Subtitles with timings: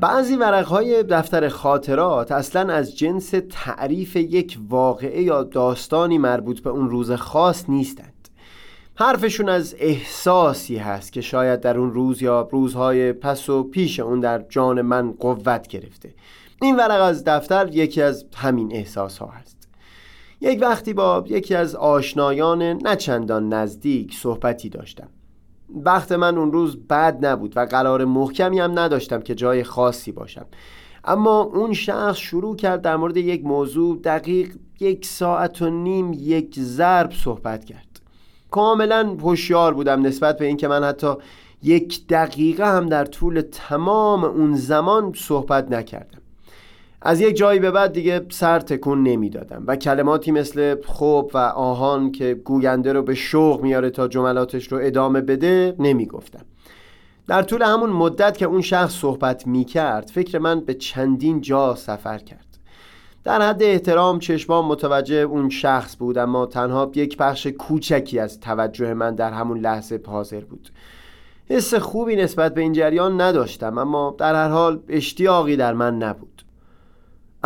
[0.00, 6.90] بعضی ورقهای دفتر خاطرات اصلا از جنس تعریف یک واقعه یا داستانی مربوط به اون
[6.90, 8.28] روز خاص نیستند.
[8.94, 14.20] حرفشون از احساسی هست که شاید در اون روز یا روزهای پس و پیش اون
[14.20, 16.14] در جان من قوت گرفته.
[16.62, 19.55] این ورق از دفتر یکی از همین احساس ها هست.
[20.40, 25.08] یک وقتی با یکی از آشنایان نچندان نزدیک صحبتی داشتم.
[25.74, 30.46] وقت من اون روز بد نبود و قرار محکمی هم نداشتم که جای خاصی باشم.
[31.04, 36.60] اما اون شخص شروع کرد در مورد یک موضوع دقیق یک ساعت و نیم یک
[36.60, 38.00] ضرب صحبت کرد.
[38.50, 41.14] کاملا هوشیار بودم نسبت به اینکه من حتی
[41.62, 46.20] یک دقیقه هم در طول تمام اون زمان صحبت نکردم.
[47.06, 49.64] از یک جایی به بعد دیگه سر تکون نمی‌دادم.
[49.66, 54.78] و کلماتی مثل خوب و آهان که گوینده رو به شوق میاره تا جملاتش رو
[54.82, 56.44] ادامه بده نمی‌گفتم.
[57.28, 62.18] در طول همون مدت که اون شخص صحبت می‌کرد فکر من به چندین جا سفر
[62.18, 62.58] کرد.
[63.24, 68.94] در حد احترام چشمام متوجه اون شخص بود اما تنها یک بخش کوچکی از توجه
[68.94, 70.68] من در همون لحظه حاضر بود.
[71.50, 76.45] حس خوبی نسبت به این جریان نداشتم اما در هر حال اشتیاقی در من نبود.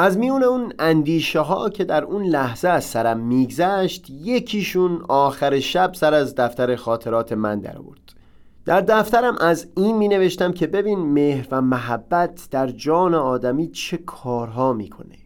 [0.01, 5.95] از میون اون اندیشه ها که در اون لحظه از سرم میگذشت یکیشون آخر شب
[5.95, 8.01] سر از دفتر خاطرات من در آورد
[8.65, 13.97] در دفترم از این می نوشتم که ببین مهر و محبت در جان آدمی چه
[13.97, 15.17] کارها می‌کنه.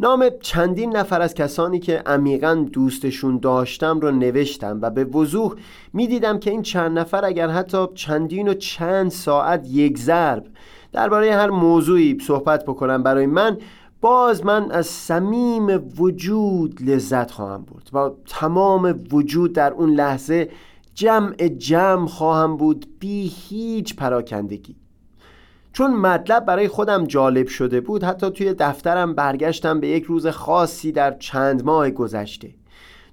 [0.00, 5.54] نام چندین نفر از کسانی که عمیقا دوستشون داشتم رو نوشتم و به وضوح
[5.92, 10.46] می‌دیدم که این چند نفر اگر حتی چندین و چند ساعت یک ضرب
[10.92, 13.58] درباره هر موضوعی صحبت بکنم برای من
[14.00, 20.48] باز من از صمیم وجود لذت خواهم برد و تمام وجود در اون لحظه
[20.94, 24.76] جمع جمع خواهم بود بی هیچ پراکندگی.
[25.72, 30.92] چون مطلب برای خودم جالب شده بود حتی توی دفترم برگشتم به یک روز خاصی
[30.92, 32.50] در چند ماه گذشته.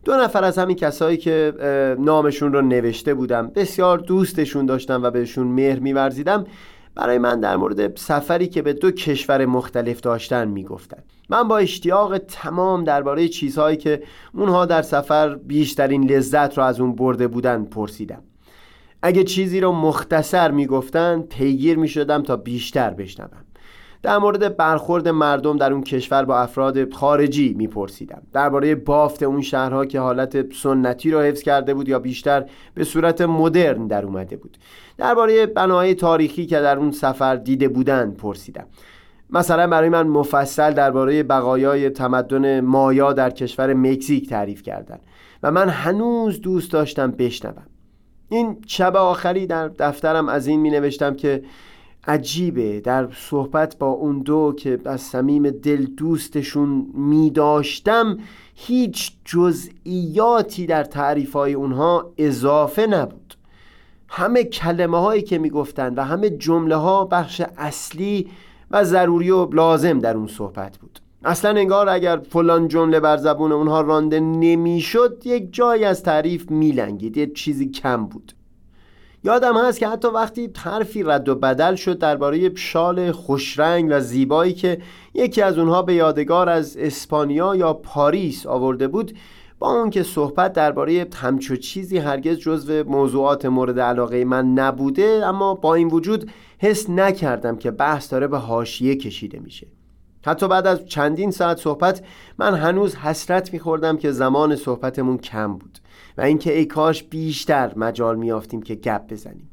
[0.05, 1.53] دو نفر از همین کسایی که
[1.99, 6.45] نامشون رو نوشته بودم بسیار دوستشون داشتم و بهشون مهر میورزیدم.
[6.97, 12.17] برای من در مورد سفری که به دو کشور مختلف داشتن می‌گفتند من با اشتیاق
[12.17, 14.03] تمام درباره چیزهایی که
[14.33, 18.23] اونها در سفر بیشترین لذت را از اون برده بودن پرسیدم.
[19.01, 23.45] اگه چیزی رو مختصر می‌گفتن پیگیر می‌شدم تا بیشتر بشنوم.
[24.03, 28.21] در مورد برخورد مردم در اون کشور با افراد خارجی میپرسیدم.
[28.33, 33.21] درباره بافت اون شهرها که حالت سنتی را حفظ کرده بود یا بیشتر به صورت
[33.21, 34.57] مدرن در اومده بود.
[34.97, 38.65] درباره بناهای تاریخی که در اون سفر دیده بودن پرسیدم.
[39.29, 44.99] مثلا برای من مفصل درباره بقایای تمدن مایا در کشور مکزیک تعریف کردن
[45.43, 47.67] و من هنوز دوست داشتم بشنوم.
[48.29, 51.43] این شب آخری در دفترم از این می نوشتم که
[52.07, 58.17] عجیبه در صحبت با اون دو که از صمیم دل دوستشون می داشتم
[58.55, 63.33] هیچ جزئیاتی در تعریف های اونها اضافه نبود.
[64.09, 68.27] همه کلمه هایی که می گفتن و همه جمله ها بخش اصلی
[68.71, 70.99] و ضروری و لازم در اون صحبت بود.
[71.23, 77.17] اصلا انگار اگر فلان جمله بر زبون اونها رانده نمی‌شد یک جایی از تعریف میلنگید
[77.17, 78.33] یه چیزی کم بود.
[79.23, 84.53] یادم هست که حتی وقتی حرفی رد و بدل شد درباره شال خوشرنگ و زیبایی
[84.53, 84.81] که
[85.13, 89.17] یکی از اونها به یادگار از اسپانیا یا پاریس آورده بود
[89.59, 95.53] با اون که صحبت درباره همچو چیزی هرگز جزو موضوعات مورد علاقه من نبوده اما
[95.53, 99.67] با این وجود حس نکردم که بحث داره به حاشیه کشیده میشه.
[100.25, 102.01] حتی بعد از چندین ساعت صحبت
[102.37, 105.79] من هنوز حسرت میخوردم که زمان صحبتمون کم بود.
[106.17, 109.49] و اینکه ای کاش بیشتر مجال میافتیم که گپ بزنیم.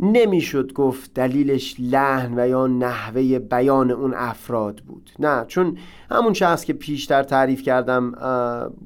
[0.00, 5.10] نمی‌شد گفت دلیلش لحن و یا نحوه بیان اون افراد بود.
[5.18, 5.78] نه چون
[6.10, 8.14] همون شخص که پیشتر تعریف کردم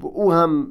[0.01, 0.67] او هم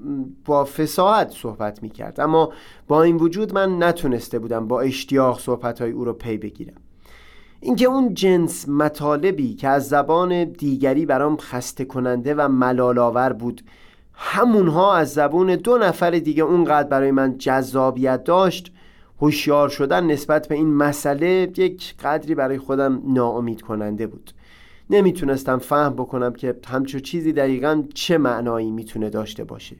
[0.45, 2.19] با فساحت صحبت می‌کرد.
[2.19, 2.53] اما
[2.87, 6.81] با این وجود من نتونسته بودم با اشتیاق صحبت های او رو پی بگیرم.
[7.59, 13.61] اینکه اون جنس مطالبی که از زبان دیگری برام خسته کننده و ملالاور بود
[14.23, 18.71] همونها از زبون دو نفر دیگه اونقدر برای من جذابیت داشت
[19.21, 24.31] هوشیار شدن نسبت به این مسئله یک قدری برای خودم ناامید کننده بود.
[24.89, 29.75] نمی‌تونستم فهم بکنم که همچو چیزی دقیقا چه معنایی می‌تونه داشته باشه.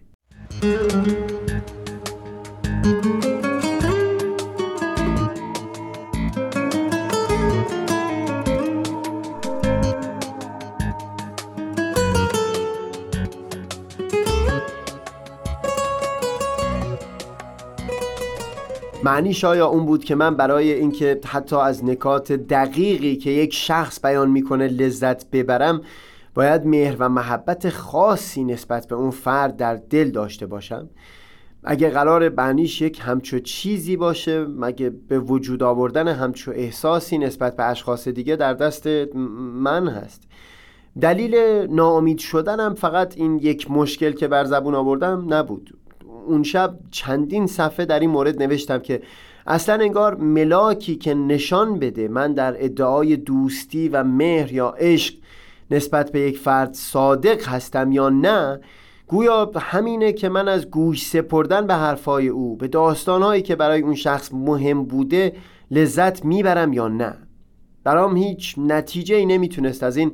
[19.03, 24.05] معنی شایا اون بود که من برای اینکه حتی از نکات دقیقی که یک شخص
[24.05, 25.81] بیان می‌کنه لذت ببرم
[26.33, 30.89] باید مهر و محبت خاصی نسبت به اون فرد در دل داشته باشم.
[31.63, 37.63] اگه قرار بعنیش یک همچو چیزی باشه مگه به وجود آوردن همچو احساسی نسبت به
[37.63, 38.87] اشخاص دیگه در دست
[39.55, 40.23] من هست.
[41.01, 41.35] دلیل
[41.69, 45.80] ناامید شدنم فقط این یک مشکل که بر زبون آوردم نبود.
[46.27, 49.01] اون شب چندین صفحه در این مورد نوشتم که
[49.47, 55.13] اصلا انگار ملاکی که نشان بده من در ادعای دوستی و مهر یا عشق
[55.71, 58.59] نسبت به یک فرد صادق هستم یا نه
[59.07, 63.95] گویا همینه که من از گوش سپردن به حرفای او به داستانهایی که برای اون
[63.95, 65.33] شخص مهم بوده
[65.71, 67.13] لذت می‌برم یا نه.
[67.83, 70.11] برام هیچ نتیجه ای نمی‌تونست از این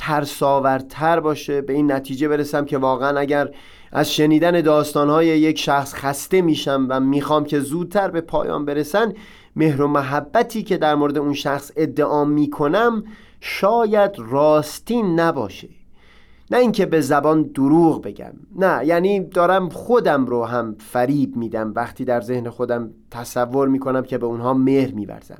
[0.00, 3.50] ترساورتر باشه به این نتیجه برسم که واقعا اگر
[3.92, 9.12] از شنیدن داستانهای یک شخص خسته میشم و می‌خوام که زودتر به پایان برسن
[9.56, 13.04] مهر و محبتی که در مورد اون شخص ادعا می‌کنم
[13.40, 15.68] شاید راستین نباشه.
[16.50, 18.32] نه اینکه به زبان دروغ بگم.
[18.58, 24.18] نه یعنی دارم خودم رو هم فریب میدم وقتی در ذهن خودم تصور می‌کنم که
[24.18, 25.38] به اونها مهر میورزم.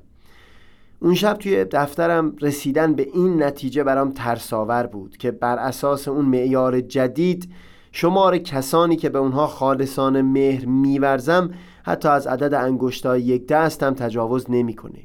[1.03, 6.25] اون شب توی دفترم رسیدن به این نتیجه برام ترساور بود که بر اساس اون
[6.25, 7.53] معیار جدید
[7.93, 11.51] شمار کسانی که به اونها خالصان مهر میورزم
[11.83, 14.99] حتی از عدد انگشتای یک دستم تجاوز نمی‌کنه.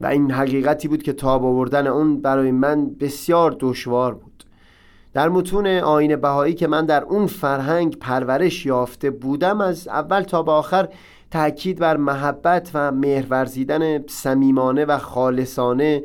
[0.00, 4.44] و این حقیقتی بود که تاب آوردن اون برای من بسیار دشوار بود.
[5.12, 10.42] در متون آین بهایی که من در اون فرهنگ پرورش یافته بودم از اول تا
[10.42, 10.88] به آخر
[11.32, 16.02] تأکید بر محبت و مهرورزیدن صمیمانه و خالصانه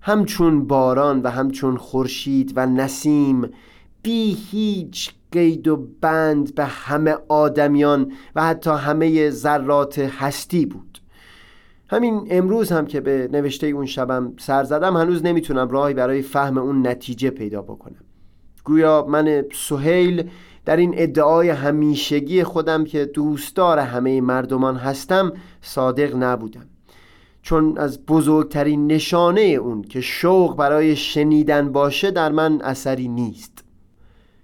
[0.00, 3.50] همچون باران و همچون خورشید و نسیم
[4.02, 10.98] بی هیچ قید و بند به همه آدمیان و حتی همه ذرات هستی بود.
[11.90, 16.58] همین امروز هم که به نوشته اون شبم سر زدم هنوز نمی‌تونم راهی برای فهم
[16.58, 18.04] اون نتیجه پیدا بکنم.
[18.64, 20.30] گویا من سهیل
[20.66, 26.66] در این ادعای همیشگی خودم که دوستدار همه مردمان هستم صادق نبودم.
[27.42, 33.64] چون از بزرگترین نشانه اون که شوق برای شنیدن باشه در من اثری نیست.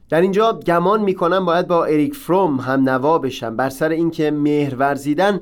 [0.09, 4.75] در اینجا گمان می‌کنم باید با اریک فروم هم نوا بشم بر سر اینکه مهر
[4.75, 5.41] ورزیدن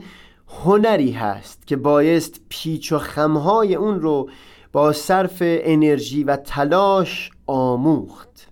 [0.65, 4.31] هنری هست که بایست پیچ و خمهای اون رو
[4.73, 8.50] با صرف انرژی و تلاش آموخت.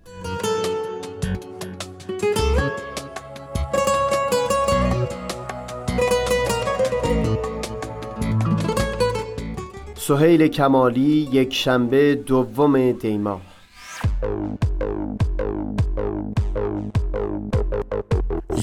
[10.09, 13.41] سهیل کمالی یک شنبه دوم دیما.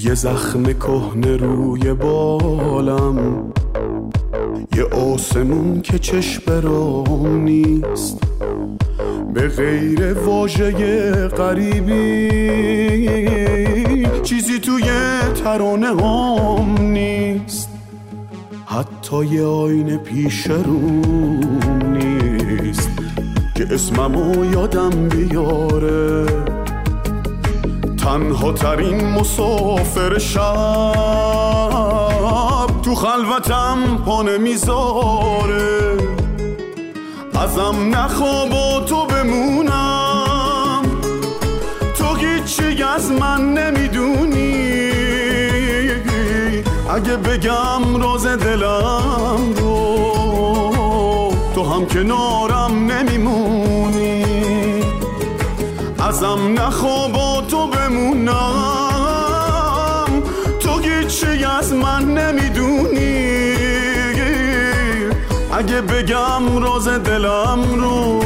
[0.04, 3.52] یه زخم کهنه روی بالم.
[4.76, 8.20] یه آسمون که چشم برام نیست.
[9.34, 12.46] به غیر واژه غریبی.
[14.22, 14.90] چیزی توی
[15.44, 16.85] ترانه هم
[18.76, 20.80] حتی یه آینه پیش رو
[21.86, 22.90] نیست
[23.54, 26.26] که اسممو یادم بیاره.
[27.98, 30.42] تنها ترین مسافر شب
[32.82, 35.96] تو خلوتم پانه می‌ذاره.
[37.34, 40.82] ازم نخواب تو بمونم.
[41.98, 44.35] تو هیچی از من نمی‌دونی.
[46.96, 54.24] اگه بگم راز دلم رو تو هم کنارم نمیمونی.
[56.08, 58.34] ازم نخواب تو بمونم.
[60.60, 63.56] تو هیچی از من نمی‌دونی.
[65.52, 68.20] اگه بگم راز دلم رو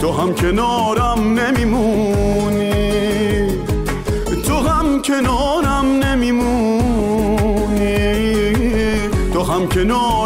[0.00, 2.59] تو هم کنارم نمیمونی.
[9.88, 10.19] تو هم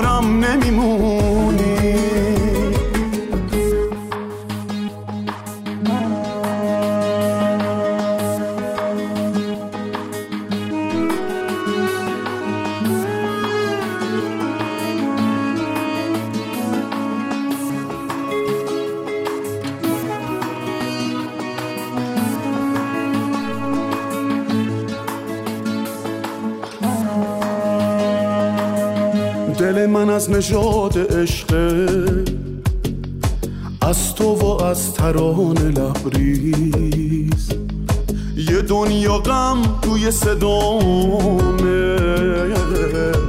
[30.25, 31.87] از نژاد عشقه
[33.81, 37.49] از تو و از تران لبریز.
[38.37, 41.97] یه دنیا غم توی صدامه.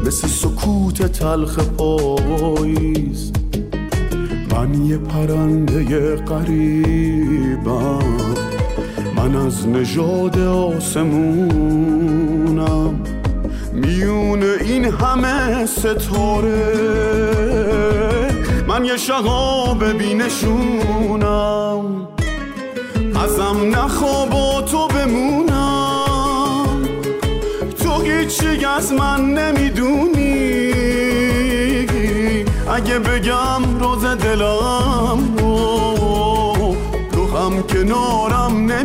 [0.06, 3.32] مثل سکوت تلخ پاییز.
[4.52, 8.00] من یه پرنده قریبم
[9.16, 11.06] من از نژاد آسمونم.
[14.36, 16.76] میون این همه ستاره.
[18.68, 21.76] من یه شغاب بینشونم.
[23.24, 26.66] ازم نخوا تو بمونم.
[27.84, 30.56] تو هیچی از من نمی‌دونی.
[32.76, 36.76] اگه بگم روز دلم رو
[37.12, 38.85] تو هم کنارم نمیمونی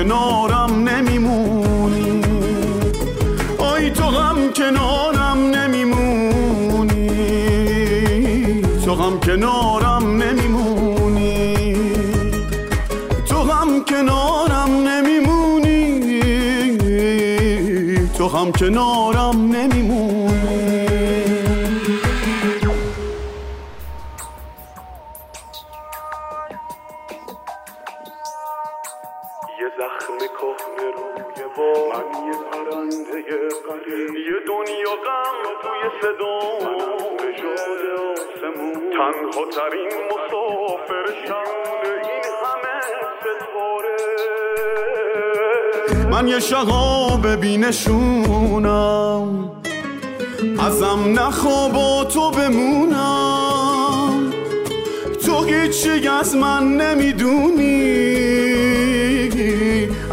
[0.00, 2.20] کنارم نمیمونی.
[3.58, 7.10] آی تو هم کنارم نمیمونی.
[8.84, 11.54] تو هم کنارم نمیمونی.
[13.26, 16.00] تو هم کنارم نمیمونی.
[18.18, 20.09] تو هم کنارم نمیمونی.
[32.26, 33.18] یه پرنده
[33.68, 36.38] قریب یه دنیا غم توی صدا
[37.20, 38.80] نژاد آسمون.
[38.90, 42.78] تنها ترین مسافر شمون این همه
[43.20, 44.00] ستاره.
[46.10, 49.28] من یه شغاب بینشونم.
[50.66, 54.14] ازم نخوا تو بمونم.
[55.26, 57.79] تو هیچی از من نمی‌دونی.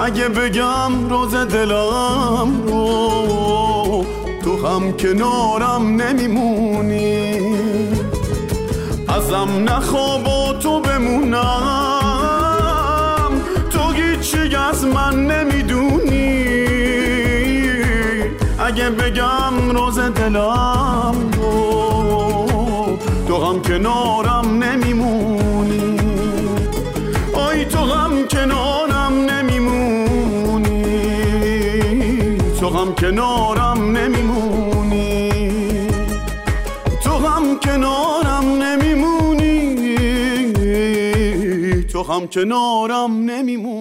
[0.08, 4.06] اگه بگم روز دلم رو
[4.44, 7.40] تو هم کنارم نمیمونی.
[9.08, 11.42] ازم نخوا تو بمونم.
[13.70, 16.48] تو هیچی از من نمی‌دونی.
[18.60, 22.98] اگه بگم روز دلم رو
[23.28, 24.37] تو هم کنارم
[33.08, 35.32] کنارم نمیمونی.
[37.04, 39.76] تو هم کنارم نمیمونی.
[41.84, 43.77] تو هم کنارم نمیمونی.